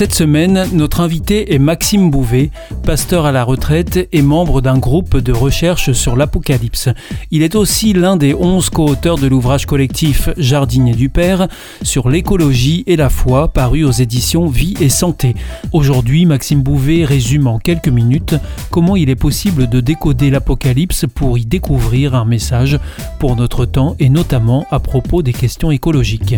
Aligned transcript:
Cette 0.00 0.14
semaine, 0.14 0.66
notre 0.72 1.00
invité 1.00 1.52
est 1.52 1.58
Maxime 1.58 2.10
Bouvet, 2.10 2.50
pasteur 2.84 3.26
à 3.26 3.32
la 3.32 3.44
retraite 3.44 4.08
et 4.12 4.22
membre 4.22 4.62
d'un 4.62 4.78
groupe 4.78 5.18
de 5.18 5.30
recherche 5.30 5.92
sur 5.92 6.16
l'Apocalypse. 6.16 6.88
Il 7.30 7.42
est 7.42 7.54
aussi 7.54 7.92
l'un 7.92 8.16
des 8.16 8.32
onze 8.32 8.70
co-auteurs 8.70 9.18
de 9.18 9.26
l'ouvrage 9.26 9.66
collectif 9.66 10.30
Jardinier 10.38 10.94
du 10.94 11.10
Père 11.10 11.48
sur 11.82 12.08
l'écologie 12.08 12.82
et 12.86 12.96
la 12.96 13.10
foi 13.10 13.48
paru 13.48 13.84
aux 13.84 13.90
éditions 13.90 14.46
Vie 14.46 14.72
et 14.80 14.88
Santé. 14.88 15.34
Aujourd'hui, 15.70 16.24
Maxime 16.24 16.62
Bouvet 16.62 17.04
résume 17.04 17.46
en 17.46 17.58
quelques 17.58 17.88
minutes 17.88 18.36
comment 18.70 18.96
il 18.96 19.10
est 19.10 19.16
possible 19.16 19.68
de 19.68 19.80
décoder 19.80 20.30
l'Apocalypse 20.30 21.04
pour 21.14 21.36
y 21.36 21.44
découvrir 21.44 22.14
un 22.14 22.24
message 22.24 22.80
pour 23.18 23.36
notre 23.36 23.66
temps 23.66 23.96
et 23.98 24.08
notamment 24.08 24.64
à 24.70 24.80
propos 24.80 25.20
des 25.20 25.34
questions 25.34 25.70
écologiques. 25.70 26.36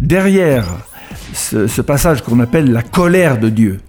Derrière 0.00 0.66
ce, 1.36 1.80
passage 1.80 2.22
qu'on 2.22 2.40
appelle 2.40 2.72
la 2.72 2.82
colère 2.82 3.38
de 3.38 3.48
Dieu. 3.48 3.80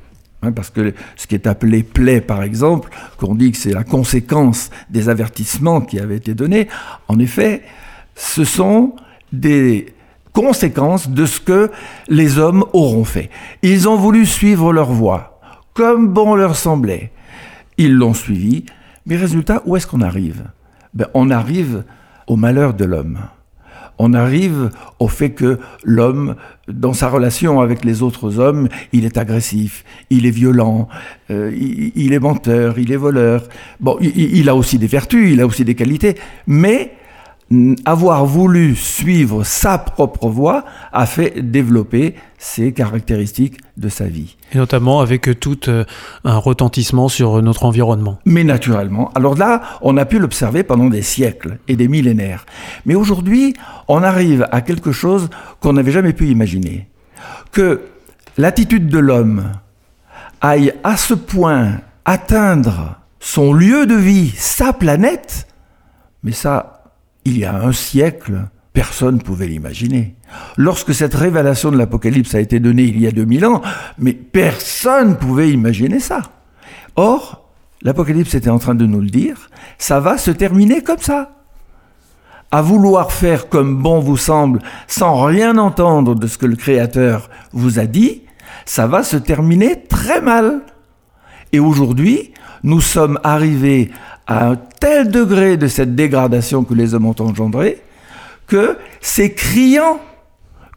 Hein, 0.44 0.52
parce 0.52 0.70
que 0.70 0.94
ce 1.16 1.26
qui 1.26 1.36
est 1.36 1.48
appelé 1.48 1.84
plaie, 1.84 2.22
par 2.22 2.44
exemple, 2.44 2.90
qu'on 3.18 3.36
dit 3.36 3.52
que 3.52 3.58
c'est 3.58 3.74
la 3.74 3.84
conséquence 3.84 4.70
des 4.90 5.10
avertissements 5.10 5.82
qui 5.82 6.00
avaient 6.00 6.18
été 6.18 6.36
donnés, 6.36 6.68
en 7.08 7.18
effet, 7.20 7.64
ce 8.16 8.44
sont 8.44 8.96
des 9.32 9.94
conséquences 10.34 11.10
de 11.10 11.26
ce 11.26 11.40
que 11.40 11.72
les 12.08 12.38
hommes 12.38 12.66
auront 12.74 13.06
fait. 13.06 13.30
Ils 13.64 13.90
ont 13.90 13.96
voulu 13.96 14.26
suivre 14.26 14.72
leur 14.72 14.92
voie, 14.92 15.40
comme 15.74 16.10
bon 16.10 16.36
leur 16.36 16.56
semblait. 16.56 17.12
Ils 17.78 17.94
l'ont 17.94 18.14
suivi, 18.14 18.66
mais 19.06 19.16
résultat, 19.16 19.64
où 19.66 19.76
est-ce 19.76 19.88
qu'on 19.88 20.02
arrive? 20.02 20.44
Ben, 20.94 21.08
On 21.14 21.32
arrive 21.32 21.84
au 22.28 22.36
malheur 22.36 22.74
de 22.74 22.86
l'homme 22.86 23.20
on 24.00 24.14
arrive 24.14 24.70
au 25.00 25.08
fait 25.08 25.32
que 25.32 25.60
l'homme, 25.84 26.36
dans 26.68 26.94
sa 26.94 27.10
relation 27.10 27.62
avec 27.62 27.84
les 27.84 28.02
autres 28.02 28.40
hommes, 28.40 28.68
il 28.94 29.06
est 29.06 29.18
agressif, 29.18 29.84
il 30.10 30.26
est 30.26 30.32
violent, 30.32 30.88
euh, 31.32 31.52
il, 31.56 32.14
est 32.14 32.20
menteur, 32.20 32.80
il 32.80 32.92
est 32.92 32.98
voleur. 32.98 33.44
Bon, 33.80 33.98
il, 34.02 34.50
a 34.50 34.56
aussi 34.56 34.78
des 34.78 34.88
vertus, 34.88 35.32
il 35.32 35.42
a 35.42 35.46
aussi 35.46 35.66
des 35.66 35.76
qualités, 35.76 36.16
mais 36.46 36.92
avoir 37.86 38.26
voulu 38.26 38.76
suivre 38.76 39.44
sa 39.44 39.78
propre 39.78 40.28
voie 40.28 40.66
a 40.92 41.06
fait 41.06 41.42
développer 41.42 42.16
ces 42.38 42.74
caractéristiques 42.74 43.60
de 43.78 43.88
sa 43.88 44.06
vie. 44.06 44.36
Et 44.52 44.58
notamment 44.58 45.00
avec 45.00 45.40
tout 45.40 45.70
euh, 45.70 45.86
un 46.26 46.38
retentissement 46.38 47.08
sur 47.08 47.42
notre 47.42 47.64
environnement. 47.64 48.20
Mais 48.26 48.44
naturellement. 48.44 49.12
Alors 49.16 49.36
là, 49.36 49.62
on 49.82 49.96
a 49.98 50.06
pu 50.06 50.20
l'observer 50.20 50.64
pendant 50.64 50.90
des 50.90 51.02
siècles 51.02 51.60
et 51.68 51.76
des 51.76 51.88
millénaires. 51.88 52.46
Mais 52.86 52.96
aujourd'hui, 52.96 53.54
on 53.88 54.04
arrive 54.04 54.48
à 54.52 54.62
quelque 54.62 54.92
chose 54.92 55.30
qu'on 55.62 55.74
n'avait 55.74 55.92
jamais 55.92 56.14
pu 56.14 56.28
imaginer. 56.28 56.88
Que 57.52 57.82
l'attitude 58.38 58.90
de 58.90 59.00
l'homme 59.00 59.52
aille 60.42 60.74
à 60.84 60.98
ce 60.98 61.14
point 61.14 61.80
atteindre 62.06 62.98
son 63.20 63.54
lieu 63.54 63.86
de 63.86 63.96
vie, 63.96 64.34
sa 64.36 64.74
planète, 64.74 65.48
mais 66.24 66.32
ça, 66.32 66.77
il 67.28 67.38
y 67.38 67.46
a 67.46 67.56
un 67.56 67.74
siècle, 67.74 68.48
personne 68.72 69.16
ne 69.16 69.22
pouvait 69.22 69.48
l'imaginer. 69.48 70.16
Lorsque 70.56 70.94
cette 70.94 71.14
révélation 71.14 71.72
de 71.72 71.78
l'Apocalypse 71.78 72.34
a 72.36 72.40
été 72.40 72.62
donnée 72.62 72.84
il 72.84 73.02
y 73.02 73.06
a 73.06 73.12
2000 73.12 73.46
ans, 73.46 73.62
mais 73.98 74.14
personne 74.14 75.10
ne 75.10 75.14
pouvait 75.16 75.52
imaginer 75.52 76.00
ça. 76.00 76.22
Or, 76.96 77.50
l'Apocalypse 77.82 78.34
était 78.34 78.50
en 78.50 78.60
train 78.60 78.76
de 78.76 78.86
nous 78.86 79.02
le 79.02 79.10
dire, 79.10 79.50
ça 79.78 80.00
va 80.00 80.18
se 80.18 80.32
terminer 80.32 80.82
comme 80.84 81.00
ça. 81.00 81.32
À 82.50 82.62
vouloir 82.62 83.12
faire 83.12 83.50
comme 83.50 83.82
bon 83.82 84.00
vous 84.00 84.16
semble, 84.16 84.62
sans 84.88 85.26
rien 85.26 85.58
entendre 85.58 86.16
de 86.16 86.28
ce 86.28 86.38
que 86.38 86.46
le 86.46 86.56
Créateur 86.56 87.30
vous 87.52 87.80
a 87.80 87.88
dit, 87.88 88.22
ça 88.66 88.88
va 88.88 89.04
se 89.04 89.18
terminer 89.18 89.84
très 89.90 90.22
mal. 90.22 90.62
Et 91.52 91.60
aujourd'hui, 91.60 92.32
nous 92.64 92.80
sommes 92.82 93.20
arrivés 93.26 93.92
à 94.28 94.50
un 94.50 94.56
tel 94.56 95.10
degré 95.10 95.58
de 95.58 95.68
cette 95.68 95.96
dégradation 95.96 96.64
que 96.64 96.74
les 96.74 96.94
hommes 96.94 97.06
ont 97.06 97.16
engendré 97.20 97.82
que 98.48 98.78
c'est 99.02 99.34
criant 99.34 100.00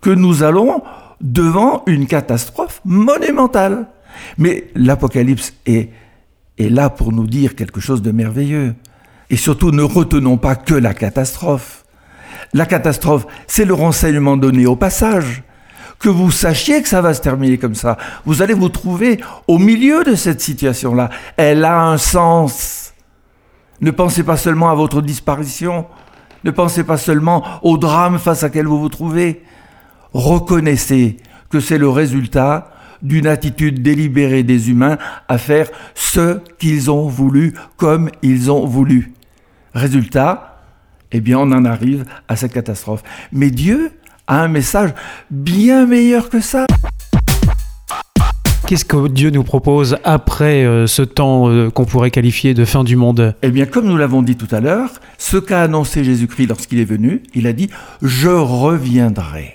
que 0.01 0.11
nous 0.11 0.43
allons 0.43 0.83
devant 1.21 1.83
une 1.87 2.07
catastrophe 2.07 2.81
monumentale. 2.85 3.87
Mais 4.39 4.69
l'Apocalypse 4.75 5.55
est, 5.67 5.91
est 6.59 6.69
là 6.69 6.91
pour 6.91 7.13
nous 7.13 7.27
dire 7.27 7.55
quelque 7.55 7.81
chose 7.81 8.03
de 8.03 8.11
merveilleux. 8.11 8.75
Et 9.31 9.37
surtout, 9.37 9.71
ne 9.71 9.83
retenons 9.83 10.37
pas 10.37 10.57
que 10.57 10.75
la 10.75 10.93
catastrophe. 10.93 11.85
La 12.53 12.67
catastrophe, 12.67 13.27
c'est 13.47 13.65
le 13.65 13.75
renseignement 13.75 14.37
donné 14.37 14.67
au 14.67 14.77
passage. 14.77 15.45
Que 16.01 16.09
vous 16.09 16.31
sachiez 16.31 16.83
que 16.83 16.89
ça 16.89 17.03
va 17.03 17.15
se 17.15 17.21
terminer 17.21 17.59
comme 17.59 17.75
ça. 17.75 17.99
Vous 18.25 18.43
allez 18.43 18.55
vous 18.55 18.71
trouver 18.71 19.21
au 19.47 19.59
milieu 19.59 20.03
de 20.03 20.15
cette 20.15 20.41
situation-là. 20.41 21.11
Elle 21.37 21.65
a 21.65 21.83
un 21.83 21.99
sens. 21.99 22.90
Ne 23.81 23.91
pensez 23.91 24.23
pas 24.25 24.37
seulement 24.37 24.71
à 24.71 24.75
votre 24.75 25.01
disparition, 25.01 25.87
ne 26.45 26.51
pensez 26.51 26.85
pas 26.85 26.97
seulement 26.97 27.45
au 27.63 27.79
drame 27.79 28.19
face 28.19 28.43
à 28.43 28.51
quel 28.51 28.67
vous 28.67 28.81
vous 28.81 28.89
trouvez. 28.89 29.43
Reconnaissez 30.13 31.17
que 31.49 31.61
c'est 31.61 31.79
le 31.79 31.89
résultat 31.89 32.71
d'une 33.03 33.27
attitude 33.27 33.83
délibérée 33.83 34.43
des 34.43 34.71
humains 34.71 34.99
à 35.29 35.39
faire 35.39 35.69
ce 35.95 36.41
qu'ils 36.59 36.91
ont 36.91 37.09
voulu 37.09 37.55
comme 37.77 38.11
ils 38.23 38.51
ont 38.51 38.67
voulu. 38.67 39.15
Résultat, 39.75 40.63
eh 41.13 41.21
bien 41.21 41.39
on 41.39 41.53
en 41.53 41.65
arrive 41.65 42.05
à 42.29 42.37
cette 42.37 42.53
catastrophe. 42.53 43.03
Mais 43.33 43.51
Dieu 43.51 43.93
a 44.27 44.43
un 44.43 44.49
message 44.49 44.95
bien 45.31 45.87
meilleur 45.87 46.29
que 46.29 46.41
ça. 46.41 46.67
Qu'est-ce 48.71 48.85
que 48.85 49.09
Dieu 49.09 49.31
nous 49.31 49.43
propose 49.43 49.97
après 50.05 50.65
euh, 50.65 50.87
ce 50.87 51.03
temps 51.03 51.51
euh, 51.51 51.71
qu'on 51.71 51.85
pourrait 51.85 52.13
qualifier 52.13 52.55
de 52.55 52.65
fin 52.65 52.85
du 52.85 52.95
monde? 52.95 53.35
Eh 53.43 53.51
bien, 53.51 53.67
comme 53.67 53.87
nous 53.87 53.97
l'avons 53.97 54.23
dit 54.23 54.37
tout 54.37 54.47
à 54.55 54.61
l'heure, 54.61 54.91
ce 55.19 55.39
qu'a 55.39 55.63
annoncé 55.63 56.05
Jésus-Christ 56.05 56.47
lorsqu'il 56.47 56.79
est 56.79 56.85
venu, 56.85 57.25
il 57.35 57.49
a 57.49 57.53
dit⁇ 57.53 57.67
Je 58.01 58.29
reviendrai⁇ 58.29 59.43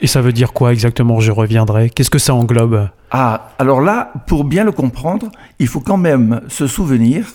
Et 0.00 0.08
ça 0.08 0.20
veut 0.20 0.32
dire 0.32 0.52
quoi 0.52 0.72
exactement 0.72 1.20
Je 1.20 1.30
reviendrai 1.30 1.90
Qu'est-ce 1.90 2.10
que 2.10 2.18
ça 2.18 2.34
englobe? 2.34 2.88
Ah, 3.12 3.52
alors 3.60 3.80
là, 3.80 4.12
pour 4.26 4.42
bien 4.42 4.64
le 4.64 4.72
comprendre, 4.72 5.30
il 5.60 5.68
faut 5.68 5.78
quand 5.78 5.96
même 5.96 6.40
se 6.48 6.66
souvenir 6.66 7.28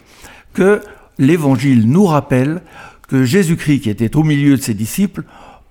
que 0.53 0.81
l'Évangile 1.17 1.89
nous 1.89 2.07
rappelle 2.07 2.61
que 3.07 3.23
Jésus-Christ, 3.23 3.79
qui 3.79 3.89
était 3.89 4.17
au 4.17 4.23
milieu 4.23 4.57
de 4.57 4.61
ses 4.61 4.73
disciples, 4.73 5.23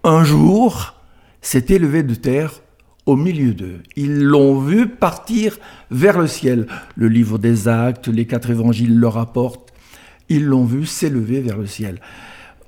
un 0.04 0.24
jour 0.24 0.94
s'est 1.42 1.66
élevé 1.68 2.02
de 2.02 2.14
terre 2.14 2.62
au 3.08 3.16
milieu 3.16 3.54
d'eux. 3.54 3.80
Ils 3.96 4.22
l'ont 4.22 4.60
vu 4.60 4.86
partir 4.86 5.58
vers 5.90 6.18
le 6.18 6.26
ciel. 6.26 6.66
Le 6.94 7.08
livre 7.08 7.38
des 7.38 7.66
actes, 7.66 8.06
les 8.06 8.26
quatre 8.26 8.50
évangiles 8.50 8.98
le 8.98 9.08
rapportent. 9.08 9.72
Ils 10.28 10.44
l'ont 10.44 10.66
vu 10.66 10.84
s'élever 10.84 11.40
vers 11.40 11.56
le 11.56 11.66
ciel. 11.66 12.00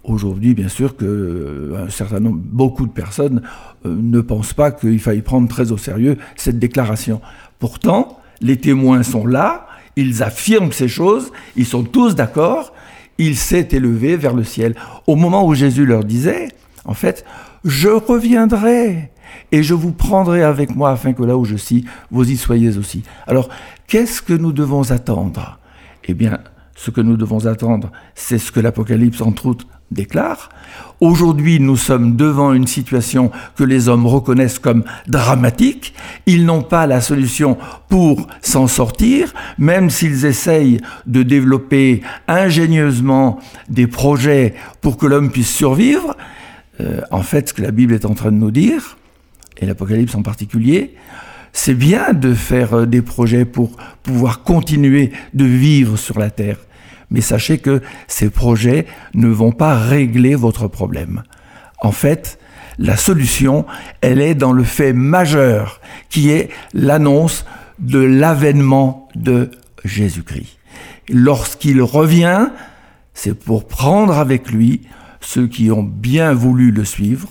Aujourd'hui, 0.03 0.55
bien 0.55 0.71
sûr 0.71 0.97
que 0.97 1.05
euh, 1.05 1.85
un 1.87 1.91
certain 1.91 2.21
nombre, 2.21 2.41
beaucoup 2.43 2.87
de 2.87 2.91
personnes 2.91 3.43
euh, 3.85 3.95
ne 3.95 4.23
pensent 4.23 4.55
pas 4.55 4.71
qu'il 4.71 4.99
faille 4.99 5.21
prendre 5.21 5.47
très 5.47 5.73
au 5.73 5.77
sérieux 5.77 6.17
cette 6.37 6.59
déclaration. 6.59 7.21
Pourtant, 7.59 8.19
les 8.41 8.57
témoins 8.57 9.03
sont 9.03 9.27
là, 9.27 9.67
ils 9.97 10.23
affirment 10.23 10.73
ces 10.73 10.89
choses, 10.89 11.33
ils 11.55 11.67
sont 11.67 11.85
tous 11.85 12.15
d'accord, 12.15 12.73
il 13.19 13.37
s'est 13.37 13.69
élevé 13.73 14.17
vers 14.17 14.33
le 14.33 14.45
ciel. 14.45 14.75
Au 15.07 15.17
moment 15.17 15.47
où 15.47 15.53
Jésus 15.53 15.85
leur 15.85 16.03
disait, 16.03 16.49
en 16.85 16.95
fait, 16.95 17.25
je 17.65 17.89
reviendrai 17.89 19.11
et 19.53 19.63
je 19.63 19.75
vous 19.75 19.93
prendrai 19.93 20.43
avec 20.43 20.75
moi 20.75 20.91
afin 20.91 21.13
que 21.13 21.23
là 21.23 21.37
où 21.37 21.45
je 21.45 21.57
suis, 21.57 21.85
vous 22.11 22.31
y 22.31 22.37
soyez 22.37 22.77
aussi. 22.79 23.03
Alors, 23.27 23.49
qu'est-ce 23.87 24.23
que 24.23 24.33
nous 24.33 24.53
devons 24.53 24.91
attendre? 24.91 25.59
Eh 26.05 26.15
bien, 26.15 26.39
ce 26.75 26.91
que 26.91 27.01
nous 27.01 27.17
devons 27.17 27.47
attendre, 27.47 27.93
c'est 28.15 28.39
ce 28.39 28.51
que 28.51 28.59
l'Apocalypse, 28.59 29.21
entre 29.21 29.47
autres, 29.47 29.67
déclare. 29.91 30.49
Aujourd'hui, 31.01 31.61
nous 31.61 31.77
sommes 31.77 32.17
devant 32.17 32.53
une 32.53 32.67
situation 32.67 33.31
que 33.57 33.65
les 33.65 33.89
hommes 33.89 34.07
reconnaissent 34.07 34.59
comme 34.59 34.85
dramatique. 35.07 35.95
Ils 36.27 36.47
n'ont 36.47 36.63
pas 36.63 36.87
la 36.87 37.01
solution 37.01 37.59
pour 37.89 38.27
s'en 38.41 38.67
sortir, 38.67 39.33
même 39.59 39.91
s'ils 39.91 40.27
essayent 40.27 40.81
de 41.07 41.23
développer 41.23 42.03
ingénieusement 42.29 43.39
des 43.69 43.87
projets 43.87 44.55
pour 44.81 44.97
que 44.97 45.07
l'homme 45.07 45.31
puisse 45.31 45.55
survivre. 45.55 46.17
Euh, 46.81 47.01
en 47.11 47.23
fait, 47.23 47.51
ce 47.51 47.55
que 47.55 47.63
la 47.63 47.71
Bible 47.71 47.95
est 47.95 48.05
en 48.05 48.15
train 48.15 48.33
de 48.33 48.37
nous 48.37 48.51
dire, 48.51 48.97
et 49.59 49.67
l'Apocalypse 49.67 50.15
en 50.15 50.23
particulier, 50.23 50.95
c'est 51.53 51.75
bien 51.75 52.13
de 52.13 52.33
faire 52.35 52.75
euh, 52.75 52.87
des 52.87 53.03
projets 53.03 53.45
pour 53.45 53.77
pouvoir 54.03 54.43
continuer 54.43 55.13
de 55.35 55.45
vivre 55.45 55.97
sur 55.97 56.19
la 56.19 56.31
terre. 56.31 56.59
Mais 57.11 57.21
sachez 57.21 57.59
que 57.59 57.83
ces 58.07 58.31
projets 58.31 58.87
ne 59.15 59.29
vont 59.29 59.53
pas 59.53 59.77
régler 59.77 60.37
votre 60.37 60.69
problème. 60.69 61.25
En 61.83 61.93
fait, 61.93 62.39
la 62.79 62.97
solution, 62.97 63.67
elle 64.01 64.21
est 64.21 64.35
dans 64.35 64.53
le 64.53 64.65
fait 64.65 64.93
majeur, 64.93 65.81
qui 66.09 66.31
est 66.31 66.51
l'annonce 66.73 67.45
de 67.79 67.99
l'avènement 67.99 69.09
de 69.17 69.51
Jésus-Christ. 69.85 70.59
Lorsqu'il 71.09 71.83
revient, 71.83 72.49
c'est 73.13 73.35
pour 73.35 73.67
prendre 73.67 74.17
avec 74.17 74.51
lui 74.51 74.83
ceux 75.21 75.47
qui 75.47 75.71
ont 75.71 75.83
bien 75.83 76.33
voulu 76.33 76.71
le 76.71 76.85
suivre, 76.85 77.29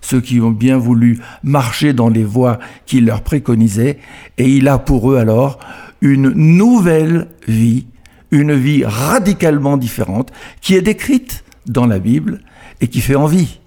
ceux 0.00 0.20
qui 0.20 0.40
ont 0.40 0.50
bien 0.50 0.78
voulu 0.78 1.20
marcher 1.42 1.92
dans 1.92 2.08
les 2.08 2.24
voies 2.24 2.58
qu'il 2.86 3.06
leur 3.06 3.22
préconisait, 3.22 3.98
et 4.38 4.48
il 4.48 4.68
a 4.68 4.78
pour 4.78 5.12
eux 5.12 5.16
alors 5.16 5.58
une 6.00 6.30
nouvelle 6.30 7.28
vie, 7.48 7.86
une 8.30 8.54
vie 8.54 8.84
radicalement 8.84 9.76
différente, 9.76 10.32
qui 10.60 10.74
est 10.74 10.82
décrite 10.82 11.44
dans 11.66 11.86
la 11.86 11.98
Bible 11.98 12.40
et 12.80 12.88
qui 12.88 13.00
fait 13.00 13.14
envie. 13.14 13.60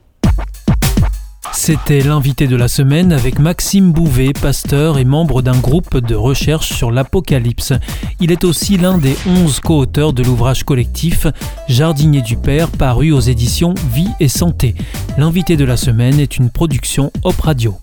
C'était 1.67 1.99
l'invité 1.99 2.47
de 2.47 2.55
la 2.55 2.69
semaine 2.69 3.11
avec 3.11 3.39
Maxime 3.39 3.91
Bouvet, 3.91 4.31
pasteur 4.31 4.97
et 4.97 5.03
membre 5.03 5.41
d'un 5.41 5.59
groupe 5.59 5.97
de 5.97 6.15
recherche 6.15 6.71
sur 6.71 6.91
l'Apocalypse. 6.91 7.73
Il 8.21 8.31
est 8.31 8.45
aussi 8.45 8.77
l'un 8.77 8.97
des 8.97 9.17
onze 9.27 9.59
co-auteurs 9.59 10.13
de 10.13 10.23
l'ouvrage 10.23 10.63
collectif 10.63 11.27
Jardinier 11.67 12.21
du 12.21 12.37
Père 12.37 12.69
paru 12.69 13.11
aux 13.11 13.19
éditions 13.19 13.73
Vie 13.93 14.07
et 14.21 14.29
Santé. 14.29 14.75
L'invité 15.17 15.57
de 15.57 15.65
la 15.65 15.75
semaine 15.75 16.21
est 16.21 16.37
une 16.37 16.51
production 16.51 17.11
Op 17.25 17.41
Radio. 17.41 17.77